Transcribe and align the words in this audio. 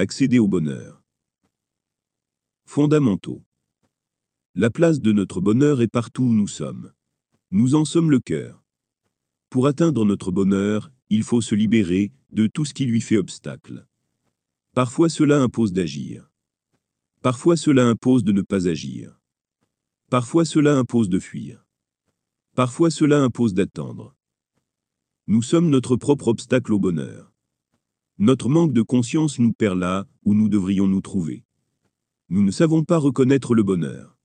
accéder 0.00 0.38
au 0.38 0.48
bonheur. 0.48 1.02
Fondamentaux. 2.64 3.44
La 4.54 4.70
place 4.70 5.00
de 5.00 5.12
notre 5.12 5.42
bonheur 5.42 5.82
est 5.82 5.88
partout 5.88 6.22
où 6.22 6.32
nous 6.32 6.48
sommes. 6.48 6.92
Nous 7.50 7.74
en 7.74 7.84
sommes 7.84 8.10
le 8.10 8.18
cœur. 8.18 8.64
Pour 9.50 9.66
atteindre 9.66 10.06
notre 10.06 10.30
bonheur, 10.30 10.90
il 11.10 11.22
faut 11.22 11.42
se 11.42 11.54
libérer 11.54 12.12
de 12.30 12.46
tout 12.46 12.64
ce 12.64 12.72
qui 12.72 12.86
lui 12.86 13.02
fait 13.02 13.18
obstacle. 13.18 13.86
Parfois 14.74 15.10
cela 15.10 15.42
impose 15.42 15.74
d'agir. 15.74 16.30
Parfois 17.20 17.58
cela 17.58 17.86
impose 17.86 18.24
de 18.24 18.32
ne 18.32 18.40
pas 18.40 18.68
agir. 18.68 19.20
Parfois 20.08 20.46
cela 20.46 20.78
impose 20.78 21.10
de 21.10 21.18
fuir. 21.18 21.66
Parfois 22.56 22.90
cela 22.90 23.20
impose 23.20 23.52
d'attendre. 23.52 24.16
Nous 25.26 25.42
sommes 25.42 25.68
notre 25.68 25.96
propre 25.96 26.28
obstacle 26.28 26.72
au 26.72 26.78
bonheur. 26.78 27.29
Notre 28.22 28.50
manque 28.50 28.74
de 28.74 28.82
conscience 28.82 29.38
nous 29.38 29.54
perd 29.54 29.78
là 29.78 30.06
où 30.26 30.34
nous 30.34 30.50
devrions 30.50 30.86
nous 30.86 31.00
trouver. 31.00 31.42
Nous 32.28 32.42
ne 32.42 32.50
savons 32.50 32.84
pas 32.84 32.98
reconnaître 32.98 33.54
le 33.54 33.62
bonheur. 33.62 34.18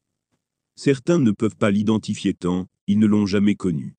Certains 0.76 1.18
ne 1.18 1.32
peuvent 1.32 1.56
pas 1.56 1.72
l'identifier 1.72 2.34
tant, 2.34 2.68
ils 2.88 3.00
ne 3.00 3.06
l'ont 3.06 3.26
jamais 3.26 3.56
connu. 3.56 3.96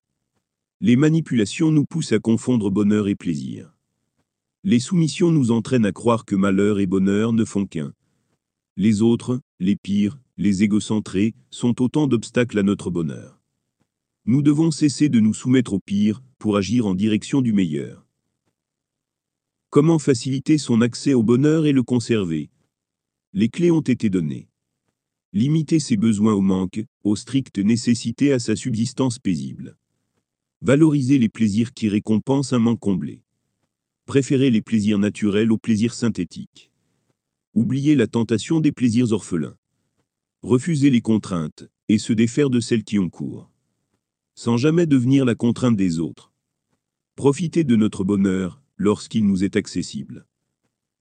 Les 0.82 0.96
manipulations 0.96 1.72
nous 1.72 1.86
poussent 1.86 2.12
à 2.12 2.18
confondre 2.18 2.70
bonheur 2.70 3.08
et 3.08 3.14
plaisir. 3.14 3.74
Les 4.64 4.80
soumissions 4.80 5.30
nous 5.30 5.50
entraînent 5.50 5.86
à 5.86 5.92
croire 5.92 6.26
que 6.26 6.36
malheur 6.36 6.78
et 6.78 6.86
bonheur 6.86 7.32
ne 7.32 7.46
font 7.46 7.64
qu'un. 7.64 7.94
Les 8.76 9.00
autres, 9.00 9.40
les 9.60 9.76
pires, 9.76 10.18
les 10.36 10.62
égocentrés, 10.62 11.34
sont 11.48 11.80
autant 11.80 12.06
d'obstacles 12.06 12.58
à 12.58 12.62
notre 12.62 12.90
bonheur. 12.90 13.40
Nous 14.26 14.42
devons 14.42 14.70
cesser 14.70 15.08
de 15.08 15.20
nous 15.20 15.32
soumettre 15.32 15.72
au 15.72 15.80
pire 15.80 16.22
pour 16.38 16.58
agir 16.58 16.86
en 16.86 16.94
direction 16.94 17.40
du 17.40 17.54
meilleur. 17.54 18.05
Comment 19.76 19.98
faciliter 19.98 20.56
son 20.56 20.80
accès 20.80 21.12
au 21.12 21.22
bonheur 21.22 21.66
et 21.66 21.72
le 21.72 21.82
conserver? 21.82 22.48
Les 23.34 23.50
clés 23.50 23.70
ont 23.70 23.82
été 23.82 24.08
données. 24.08 24.48
Limiter 25.34 25.80
ses 25.80 25.98
besoins 25.98 26.32
au 26.32 26.40
manque, 26.40 26.82
aux 27.04 27.14
strictes 27.14 27.58
nécessités 27.58 28.32
à 28.32 28.38
sa 28.38 28.56
subsistance 28.56 29.18
paisible. 29.18 29.76
Valoriser 30.62 31.18
les 31.18 31.28
plaisirs 31.28 31.74
qui 31.74 31.90
récompensent 31.90 32.54
un 32.54 32.58
manque 32.58 32.80
comblé. 32.80 33.20
Préférer 34.06 34.48
les 34.48 34.62
plaisirs 34.62 34.98
naturels 34.98 35.52
aux 35.52 35.58
plaisirs 35.58 35.92
synthétiques. 35.92 36.70
Oublier 37.52 37.96
la 37.96 38.06
tentation 38.06 38.60
des 38.60 38.72
plaisirs 38.72 39.12
orphelins. 39.12 39.58
Refuser 40.40 40.88
les 40.88 41.02
contraintes, 41.02 41.68
et 41.90 41.98
se 41.98 42.14
défaire 42.14 42.48
de 42.48 42.60
celles 42.60 42.84
qui 42.84 42.98
ont 42.98 43.10
cours. 43.10 43.50
Sans 44.36 44.56
jamais 44.56 44.86
devenir 44.86 45.26
la 45.26 45.34
contrainte 45.34 45.76
des 45.76 45.98
autres. 45.98 46.32
Profiter 47.14 47.62
de 47.62 47.76
notre 47.76 48.04
bonheur, 48.04 48.62
lorsqu'il 48.76 49.26
nous 49.26 49.44
est 49.44 49.56
accessible. 49.56 50.26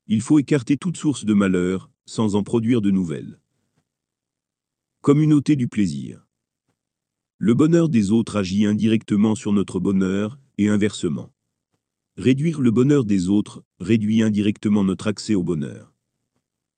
Il 0.08 0.22
faut 0.22 0.40
écarter 0.40 0.78
toute 0.78 0.98
source 0.98 1.26
de 1.26 1.34
malheur, 1.34 1.90
sans 2.06 2.36
en 2.36 2.44
produire 2.44 2.82
de 2.82 2.92
nouvelles. 2.92 3.40
Communauté 5.02 5.56
du 5.56 5.68
plaisir. 5.68 6.26
Le 7.38 7.54
bonheur 7.54 7.90
des 7.90 8.12
autres 8.12 8.38
agit 8.38 8.66
indirectement 8.66 9.36
sur 9.36 9.52
notre 9.52 9.80
bonheur, 9.80 10.40
et 10.58 10.70
inversement. 10.70 11.34
Réduire 12.18 12.62
le 12.62 12.72
bonheur 12.72 13.04
des 13.04 13.28
autres 13.28 13.64
réduit 13.80 14.22
indirectement 14.22 14.84
notre 14.84 15.08
accès 15.08 15.36
au 15.36 15.44
bonheur. 15.44 15.94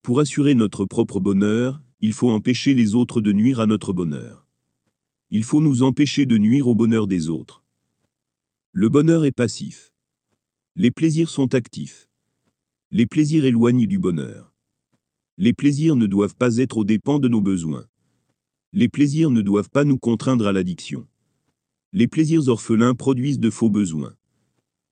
Pour 0.02 0.20
assurer 0.20 0.56
notre 0.56 0.86
propre 0.86 1.20
bonheur, 1.20 1.82
il 2.00 2.14
faut 2.14 2.32
empêcher 2.32 2.74
les 2.74 2.96
autres 2.96 3.22
de 3.22 3.34
nuire 3.34 3.60
à 3.60 3.68
notre 3.68 3.94
bonheur. 3.94 4.48
Il 5.30 5.44
faut 5.44 5.62
nous 5.62 5.84
empêcher 5.84 6.26
de 6.26 6.38
nuire 6.38 6.68
au 6.68 6.76
bonheur 6.76 7.08
des 7.08 7.30
autres. 7.30 7.64
Le 8.72 8.90
bonheur 8.90 9.26
est 9.26 9.32
passif. 9.32 9.94
Les 10.80 10.92
plaisirs 10.92 11.32
sont 11.32 11.56
actifs. 11.56 12.08
Les 12.92 13.08
plaisirs 13.08 13.46
éloignent 13.46 13.88
du 13.88 13.98
bonheur. 13.98 14.54
Les 15.40 15.52
plaisirs 15.52 15.96
ne 15.96 16.06
doivent 16.06 16.36
pas 16.36 16.58
être 16.58 16.78
aux 16.78 16.84
dépens 16.84 17.18
de 17.18 17.28
nos 17.28 17.42
besoins. 17.42 17.88
Les 18.74 18.88
plaisirs 18.88 19.32
ne 19.32 19.42
doivent 19.42 19.72
pas 19.72 19.86
nous 19.86 19.98
contraindre 19.98 20.46
à 20.46 20.52
l'addiction. 20.52 21.08
Les 21.94 22.08
plaisirs 22.08 22.48
orphelins 22.48 22.94
produisent 22.94 23.40
de 23.40 23.50
faux 23.50 23.72
besoins. 23.72 24.14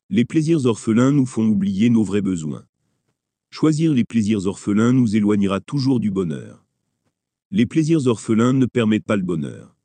Les 0.09 0.25
plaisirs 0.25 0.65
orphelins 0.65 1.11
nous 1.11 1.27
font 1.27 1.45
oublier 1.45 1.91
nos 1.91 2.03
vrais 2.03 2.23
besoins. 2.23 2.65
Choisir 3.51 3.93
les 3.93 4.05
plaisirs 4.05 4.47
orphelins 4.47 4.91
nous 4.91 5.15
éloignera 5.15 5.59
toujours 5.59 5.99
du 5.99 6.09
bonheur. 6.09 6.65
Les 7.51 7.67
plaisirs 7.67 8.07
orphelins 8.07 8.53
ne 8.53 8.65
permettent 8.65 9.05
pas 9.05 9.17
le 9.17 9.21
bonheur. 9.21 9.77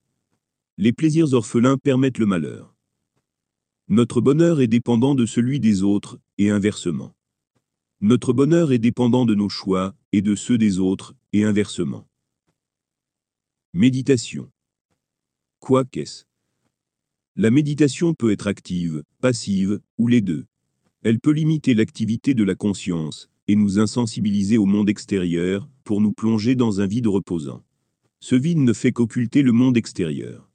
Les 0.78 0.94
plaisirs 0.94 1.34
orphelins 1.34 1.76
permettent 1.76 2.16
le 2.16 2.24
malheur. 2.24 2.74
Notre 3.92 4.20
bonheur 4.20 4.60
est 4.60 4.68
dépendant 4.68 5.16
de 5.16 5.26
celui 5.26 5.58
des 5.58 5.82
autres, 5.82 6.20
et 6.38 6.48
inversement. 6.48 7.12
Notre 8.00 8.32
bonheur 8.32 8.70
est 8.70 8.78
dépendant 8.78 9.26
de 9.26 9.34
nos 9.34 9.48
choix, 9.48 9.96
et 10.12 10.22
de 10.22 10.36
ceux 10.36 10.58
des 10.58 10.78
autres, 10.78 11.16
et 11.32 11.42
inversement. 11.42 12.06
Méditation. 13.72 14.48
Quoi 15.58 15.84
qu'est-ce 15.84 16.22
La 17.34 17.50
méditation 17.50 18.14
peut 18.14 18.30
être 18.30 18.46
active, 18.46 19.02
passive, 19.20 19.80
ou 19.98 20.06
les 20.06 20.20
deux. 20.20 20.46
Elle 21.02 21.18
peut 21.18 21.32
limiter 21.32 21.74
l'activité 21.74 22.32
de 22.32 22.44
la 22.44 22.54
conscience, 22.54 23.28
et 23.48 23.56
nous 23.56 23.80
insensibiliser 23.80 24.56
au 24.56 24.66
monde 24.66 24.88
extérieur, 24.88 25.68
pour 25.82 26.00
nous 26.00 26.12
plonger 26.12 26.54
dans 26.54 26.80
un 26.80 26.86
vide 26.86 27.08
reposant. 27.08 27.64
Ce 28.20 28.36
vide 28.36 28.58
ne 28.58 28.72
fait 28.72 28.92
qu'occulter 28.92 29.42
le 29.42 29.50
monde 29.50 29.76
extérieur. 29.76 30.49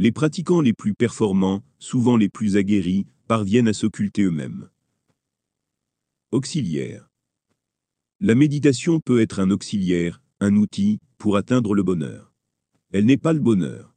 Les 0.00 0.12
pratiquants 0.12 0.60
les 0.60 0.72
plus 0.72 0.94
performants, 0.94 1.64
souvent 1.80 2.16
les 2.16 2.28
plus 2.28 2.56
aguerris, 2.56 3.04
parviennent 3.26 3.66
à 3.66 3.72
s'occulter 3.72 4.22
eux-mêmes. 4.22 4.68
Auxiliaire. 6.30 7.10
La 8.20 8.36
méditation 8.36 9.00
peut 9.00 9.20
être 9.20 9.40
un 9.40 9.50
auxiliaire, 9.50 10.22
un 10.38 10.54
outil, 10.54 11.00
pour 11.18 11.36
atteindre 11.36 11.74
le 11.74 11.82
bonheur. 11.82 12.32
Elle 12.92 13.06
n'est 13.06 13.16
pas 13.16 13.32
le 13.32 13.40
bonheur. 13.40 13.96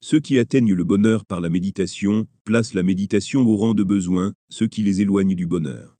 Ceux 0.00 0.18
qui 0.18 0.36
atteignent 0.40 0.74
le 0.74 0.82
bonheur 0.82 1.24
par 1.24 1.40
la 1.40 1.48
méditation 1.48 2.26
placent 2.42 2.74
la 2.74 2.82
méditation 2.82 3.42
au 3.42 3.56
rang 3.56 3.74
de 3.74 3.84
besoin, 3.84 4.34
ce 4.48 4.64
qui 4.64 4.82
les 4.82 5.00
éloigne 5.00 5.36
du 5.36 5.46
bonheur. 5.46 5.96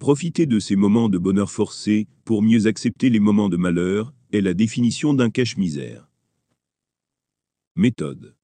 Profiter 0.00 0.46
de 0.46 0.58
ces 0.58 0.74
moments 0.74 1.08
de 1.08 1.18
bonheur 1.18 1.52
forcé 1.52 2.08
pour 2.24 2.42
mieux 2.42 2.66
accepter 2.66 3.08
les 3.08 3.20
moments 3.20 3.50
de 3.50 3.56
malheur 3.56 4.12
est 4.32 4.40
la 4.40 4.52
définition 4.52 5.14
d'un 5.14 5.30
cache-misère. 5.30 6.10
Méthode. 7.76 8.34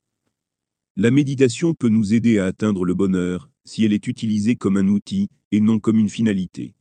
La 0.98 1.10
méditation 1.10 1.74
peut 1.74 1.90
nous 1.90 2.14
aider 2.14 2.38
à 2.38 2.46
atteindre 2.46 2.86
le 2.86 2.94
bonheur 2.94 3.50
si 3.66 3.84
elle 3.84 3.92
est 3.92 4.06
utilisée 4.06 4.56
comme 4.56 4.78
un 4.78 4.88
outil 4.88 5.28
et 5.52 5.60
non 5.60 5.78
comme 5.78 5.98
une 5.98 6.08
finalité. 6.08 6.74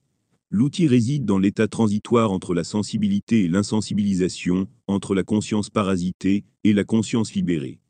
L'outil 0.50 0.88
réside 0.88 1.26
dans 1.26 1.38
l'état 1.38 1.68
transitoire 1.68 2.32
entre 2.32 2.54
la 2.54 2.64
sensibilité 2.64 3.44
et 3.44 3.48
l'insensibilisation, 3.50 4.70
entre 4.88 5.16
la 5.16 5.24
conscience 5.24 5.70
parasitée 5.70 6.46
et 6.64 6.72
la 6.72 6.86
conscience 6.86 7.34
libérée. 7.34 7.82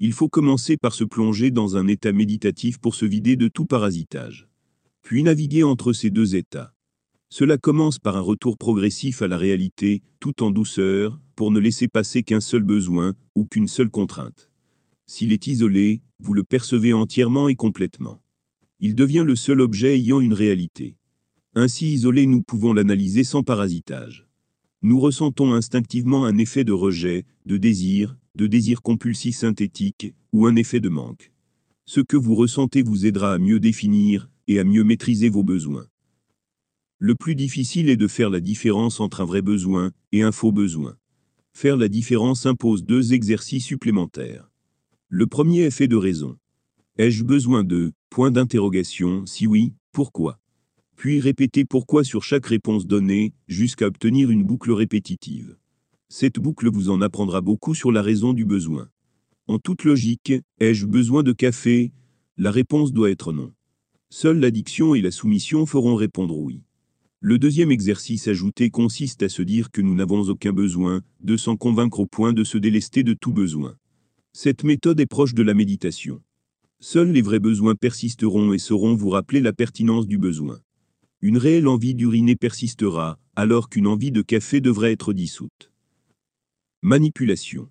Il 0.00 0.12
faut 0.12 0.28
commencer 0.28 0.76
par 0.76 0.94
se 0.94 1.04
plonger 1.04 1.52
dans 1.52 1.76
un 1.76 1.86
état 1.86 2.10
méditatif 2.10 2.78
pour 2.78 2.96
se 2.96 3.06
vider 3.06 3.36
de 3.36 3.46
tout 3.46 3.66
parasitage. 3.66 4.48
Puis 5.02 5.22
naviguer 5.22 5.62
entre 5.62 5.92
ces 5.92 6.10
deux 6.10 6.34
états. 6.34 6.74
Cela 7.28 7.56
commence 7.56 8.00
par 8.00 8.16
un 8.16 8.20
retour 8.20 8.58
progressif 8.58 9.22
à 9.22 9.28
la 9.28 9.36
réalité, 9.36 10.02
tout 10.18 10.42
en 10.42 10.50
douceur, 10.50 11.20
pour 11.36 11.52
ne 11.52 11.60
laisser 11.60 11.86
passer 11.86 12.24
qu'un 12.24 12.40
seul 12.40 12.64
besoin, 12.64 13.14
ou 13.36 13.44
qu'une 13.44 13.68
seule 13.68 13.90
contrainte. 13.90 14.50
S'il 15.10 15.32
est 15.32 15.46
isolé, 15.46 16.02
vous 16.20 16.34
le 16.34 16.44
percevez 16.44 16.92
entièrement 16.92 17.48
et 17.48 17.56
complètement. 17.56 18.20
Il 18.78 18.94
devient 18.94 19.24
le 19.26 19.36
seul 19.36 19.62
objet 19.62 19.96
ayant 19.96 20.20
une 20.20 20.34
réalité. 20.34 20.96
Ainsi 21.54 21.94
isolé 21.94 22.26
nous 22.26 22.42
pouvons 22.42 22.74
l'analyser 22.74 23.24
sans 23.24 23.42
parasitage. 23.42 24.28
Nous 24.82 25.00
ressentons 25.00 25.54
instinctivement 25.54 26.26
un 26.26 26.36
effet 26.36 26.62
de 26.62 26.72
rejet, 26.72 27.24
de 27.46 27.56
désir, 27.56 28.18
de 28.34 28.46
désir 28.46 28.82
compulsif 28.82 29.34
synthétique, 29.34 30.12
ou 30.34 30.46
un 30.46 30.56
effet 30.56 30.78
de 30.78 30.90
manque. 30.90 31.32
Ce 31.86 32.02
que 32.02 32.18
vous 32.18 32.34
ressentez 32.34 32.82
vous 32.82 33.06
aidera 33.06 33.32
à 33.32 33.38
mieux 33.38 33.60
définir, 33.60 34.28
et 34.46 34.58
à 34.58 34.64
mieux 34.64 34.84
maîtriser 34.84 35.30
vos 35.30 35.42
besoins. 35.42 35.86
Le 36.98 37.14
plus 37.14 37.34
difficile 37.34 37.88
est 37.88 37.96
de 37.96 38.08
faire 38.08 38.28
la 38.28 38.40
différence 38.40 39.00
entre 39.00 39.22
un 39.22 39.24
vrai 39.24 39.40
besoin, 39.40 39.90
et 40.12 40.20
un 40.20 40.32
faux 40.32 40.52
besoin. 40.52 40.98
Faire 41.54 41.78
la 41.78 41.88
différence 41.88 42.44
impose 42.44 42.84
deux 42.84 43.14
exercices 43.14 43.64
supplémentaires. 43.64 44.47
Le 45.10 45.26
premier 45.26 45.70
fait 45.70 45.88
de 45.88 45.96
raison. 45.96 46.36
Ai-je 46.98 47.24
besoin 47.24 47.64
de? 47.64 47.92
Point 48.10 48.30
d'interrogation, 48.30 49.24
si 49.24 49.46
oui, 49.46 49.72
pourquoi? 49.90 50.38
Puis 50.96 51.18
répétez 51.18 51.64
pourquoi 51.64 52.04
sur 52.04 52.22
chaque 52.22 52.44
réponse 52.44 52.86
donnée, 52.86 53.32
jusqu'à 53.46 53.86
obtenir 53.86 54.30
une 54.30 54.44
boucle 54.44 54.70
répétitive. 54.70 55.56
Cette 56.10 56.38
boucle 56.38 56.70
vous 56.70 56.90
en 56.90 57.00
apprendra 57.00 57.40
beaucoup 57.40 57.74
sur 57.74 57.90
la 57.90 58.02
raison 58.02 58.34
du 58.34 58.44
besoin. 58.44 58.90
En 59.46 59.58
toute 59.58 59.84
logique, 59.84 60.34
ai-je 60.60 60.84
besoin 60.84 61.22
de 61.22 61.32
café? 61.32 61.90
La 62.36 62.50
réponse 62.50 62.92
doit 62.92 63.10
être 63.10 63.32
non. 63.32 63.54
Seule 64.10 64.40
l'addiction 64.40 64.94
et 64.94 65.00
la 65.00 65.10
soumission 65.10 65.64
feront 65.64 65.94
répondre 65.94 66.36
oui. 66.36 66.60
Le 67.20 67.38
deuxième 67.38 67.70
exercice 67.70 68.28
ajouté 68.28 68.68
consiste 68.68 69.22
à 69.22 69.30
se 69.30 69.40
dire 69.40 69.70
que 69.70 69.80
nous 69.80 69.94
n'avons 69.94 70.28
aucun 70.28 70.52
besoin, 70.52 71.00
de 71.20 71.38
s'en 71.38 71.56
convaincre 71.56 72.00
au 72.00 72.06
point 72.06 72.34
de 72.34 72.44
se 72.44 72.58
délester 72.58 73.04
de 73.04 73.14
tout 73.14 73.32
besoin. 73.32 73.74
Cette 74.40 74.62
méthode 74.62 75.00
est 75.00 75.06
proche 75.06 75.34
de 75.34 75.42
la 75.42 75.52
méditation. 75.52 76.22
Seuls 76.78 77.10
les 77.10 77.22
vrais 77.22 77.40
besoins 77.40 77.74
persisteront 77.74 78.52
et 78.52 78.58
sauront 78.58 78.94
vous 78.94 79.08
rappeler 79.08 79.40
la 79.40 79.52
pertinence 79.52 80.06
du 80.06 80.16
besoin. 80.16 80.60
Une 81.22 81.38
réelle 81.38 81.66
envie 81.66 81.96
d'uriner 81.96 82.36
persistera, 82.36 83.18
alors 83.34 83.68
qu'une 83.68 83.88
envie 83.88 84.12
de 84.12 84.22
café 84.22 84.60
devrait 84.60 84.92
être 84.92 85.12
dissoute. 85.12 85.72
Manipulation. 86.82 87.68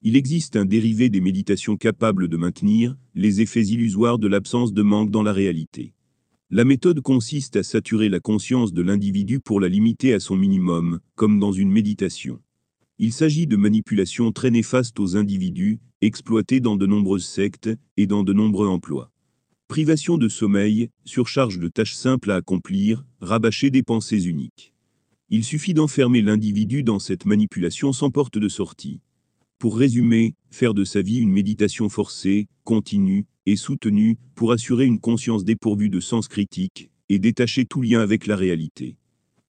Il 0.00 0.14
existe 0.14 0.54
un 0.54 0.64
dérivé 0.64 1.08
des 1.08 1.20
méditations 1.20 1.76
capable 1.76 2.28
de 2.28 2.36
maintenir 2.36 2.96
les 3.16 3.40
effets 3.40 3.66
illusoires 3.66 4.20
de 4.20 4.28
l'absence 4.28 4.72
de 4.72 4.82
manque 4.82 5.10
dans 5.10 5.24
la 5.24 5.32
réalité. 5.32 5.92
La 6.50 6.64
méthode 6.64 7.00
consiste 7.00 7.56
à 7.56 7.64
saturer 7.64 8.08
la 8.08 8.20
conscience 8.20 8.72
de 8.72 8.82
l'individu 8.82 9.40
pour 9.40 9.58
la 9.58 9.68
limiter 9.68 10.14
à 10.14 10.20
son 10.20 10.36
minimum, 10.36 11.00
comme 11.16 11.40
dans 11.40 11.50
une 11.50 11.72
méditation. 11.72 12.40
Il 13.00 13.12
s'agit 13.12 13.46
de 13.46 13.56
manipulations 13.56 14.32
très 14.32 14.50
néfastes 14.50 14.98
aux 14.98 15.16
individus, 15.16 15.78
exploités 16.00 16.58
dans 16.58 16.74
de 16.74 16.84
nombreuses 16.84 17.26
sectes 17.26 17.70
et 17.96 18.08
dans 18.08 18.24
de 18.24 18.32
nombreux 18.32 18.66
emplois. 18.66 19.12
Privation 19.68 20.18
de 20.18 20.28
sommeil, 20.28 20.90
surcharge 21.04 21.60
de 21.60 21.68
tâches 21.68 21.94
simples 21.94 22.32
à 22.32 22.36
accomplir, 22.36 23.04
rabâcher 23.20 23.70
des 23.70 23.84
pensées 23.84 24.26
uniques. 24.26 24.74
Il 25.30 25.44
suffit 25.44 25.74
d'enfermer 25.74 26.22
l'individu 26.22 26.82
dans 26.82 26.98
cette 26.98 27.24
manipulation 27.24 27.92
sans 27.92 28.10
porte 28.10 28.36
de 28.36 28.48
sortie. 28.48 29.00
Pour 29.60 29.78
résumer, 29.78 30.34
faire 30.50 30.74
de 30.74 30.84
sa 30.84 31.00
vie 31.00 31.18
une 31.18 31.30
méditation 31.30 31.88
forcée, 31.88 32.48
continue 32.64 33.26
et 33.46 33.54
soutenue 33.54 34.18
pour 34.34 34.50
assurer 34.50 34.86
une 34.86 34.98
conscience 34.98 35.44
dépourvue 35.44 35.90
de 35.90 36.00
sens 36.00 36.26
critique 36.26 36.90
et 37.08 37.20
détacher 37.20 37.64
tout 37.64 37.80
lien 37.80 38.00
avec 38.00 38.26
la 38.26 38.34
réalité. 38.34 38.96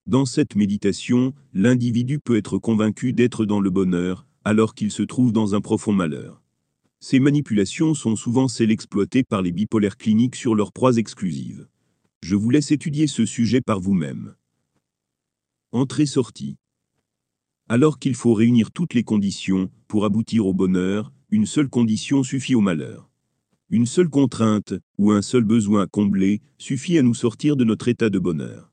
Dans 0.10 0.26
cette 0.26 0.56
méditation, 0.56 1.36
l'individu 1.54 2.18
peut 2.18 2.36
être 2.36 2.58
convaincu 2.58 3.14
d'être 3.14 3.46
dans 3.46 3.60
le 3.60 3.70
bonheur, 3.70 4.26
alors 4.44 4.74
qu'il 4.74 4.90
se 4.90 5.04
trouve 5.04 5.32
dans 5.32 5.54
un 5.54 5.62
profond 5.62 5.94
malheur. 5.94 6.42
Ces 7.00 7.20
manipulations 7.20 7.94
sont 7.94 8.16
souvent 8.16 8.48
celles 8.48 8.72
exploitées 8.72 9.24
par 9.24 9.44
les 9.44 9.52
bipolaires 9.52 9.98
cliniques 9.98 10.36
sur 10.36 10.56
leurs 10.56 10.72
proies 10.72 10.98
exclusives. 10.98 11.68
Je 12.24 12.36
vous 12.36 12.50
laisse 12.50 12.72
étudier 12.72 13.06
ce 13.06 13.28
sujet 13.28 13.62
par 13.62 13.80
vous-même. 13.80 14.34
Entrée-sortie. 15.74 16.58
Alors 17.68 18.00
qu'il 18.00 18.16
faut 18.16 18.34
réunir 18.34 18.72
toutes 18.72 18.96
les 18.96 19.04
conditions 19.04 19.70
pour 19.88 20.06
aboutir 20.06 20.48
au 20.48 20.56
bonheur, 20.56 21.14
une 21.30 21.46
seule 21.46 21.70
condition 21.70 22.24
suffit 22.24 22.56
au 22.56 22.62
malheur. 22.62 23.12
Une 23.70 23.86
seule 23.86 24.10
contrainte, 24.10 24.74
ou 24.98 25.12
un 25.12 25.22
seul 25.22 25.44
besoin 25.44 25.84
à 25.84 25.86
combler, 25.86 26.42
suffit 26.58 26.98
à 26.98 27.04
nous 27.04 27.14
sortir 27.14 27.56
de 27.56 27.64
notre 27.64 27.90
état 27.90 28.10
de 28.10 28.18
bonheur. 28.18 28.69